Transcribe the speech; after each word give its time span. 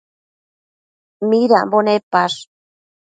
Midambo 1.29 1.79
nepash? 1.87 2.37